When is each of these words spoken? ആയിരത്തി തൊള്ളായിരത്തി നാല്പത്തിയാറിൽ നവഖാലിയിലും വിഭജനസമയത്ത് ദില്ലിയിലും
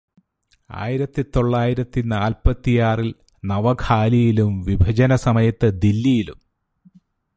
ആയിരത്തി 0.69 1.25
തൊള്ളായിരത്തി 1.35 2.01
നാല്പത്തിയാറിൽ 2.05 3.09
നവഖാലിയിലും 3.43 4.63
വിഭജനസമയത്ത് 4.63 5.81
ദില്ലിയിലും 5.81 6.39